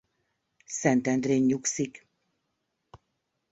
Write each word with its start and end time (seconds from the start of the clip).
Szentendrén 0.65 1.41
nyugszik. 1.43 2.05